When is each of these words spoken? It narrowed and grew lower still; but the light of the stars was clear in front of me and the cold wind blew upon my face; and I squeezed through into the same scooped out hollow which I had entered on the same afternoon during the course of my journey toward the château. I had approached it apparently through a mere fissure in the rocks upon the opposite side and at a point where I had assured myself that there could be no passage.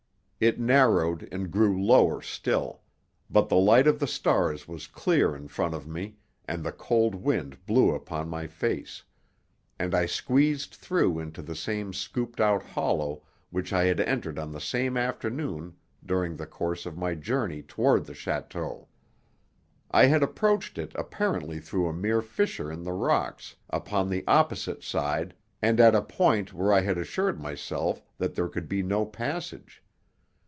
It 0.43 0.59
narrowed 0.59 1.29
and 1.31 1.51
grew 1.51 1.79
lower 1.79 2.19
still; 2.19 2.81
but 3.29 3.47
the 3.47 3.55
light 3.57 3.85
of 3.85 3.99
the 3.99 4.07
stars 4.07 4.67
was 4.67 4.87
clear 4.87 5.35
in 5.35 5.47
front 5.47 5.75
of 5.75 5.87
me 5.87 6.17
and 6.47 6.63
the 6.63 6.71
cold 6.71 7.13
wind 7.13 7.63
blew 7.67 7.93
upon 7.93 8.27
my 8.27 8.47
face; 8.47 9.03
and 9.77 9.93
I 9.93 10.07
squeezed 10.07 10.73
through 10.73 11.19
into 11.19 11.43
the 11.43 11.53
same 11.53 11.93
scooped 11.93 12.41
out 12.41 12.63
hollow 12.63 13.21
which 13.51 13.71
I 13.71 13.83
had 13.83 13.99
entered 13.99 14.39
on 14.39 14.51
the 14.51 14.59
same 14.59 14.97
afternoon 14.97 15.75
during 16.03 16.37
the 16.37 16.47
course 16.47 16.87
of 16.87 16.97
my 16.97 17.13
journey 17.13 17.61
toward 17.61 18.05
the 18.07 18.13
château. 18.13 18.87
I 19.91 20.07
had 20.07 20.23
approached 20.23 20.79
it 20.79 20.91
apparently 20.95 21.59
through 21.59 21.87
a 21.87 21.93
mere 21.93 22.23
fissure 22.23 22.71
in 22.71 22.81
the 22.81 22.93
rocks 22.93 23.57
upon 23.69 24.09
the 24.09 24.25
opposite 24.27 24.81
side 24.81 25.35
and 25.61 25.79
at 25.79 25.93
a 25.93 26.01
point 26.01 26.51
where 26.51 26.73
I 26.73 26.81
had 26.81 26.97
assured 26.97 27.39
myself 27.39 28.01
that 28.17 28.33
there 28.33 28.47
could 28.47 28.67
be 28.67 28.81
no 28.81 29.05
passage. 29.05 29.83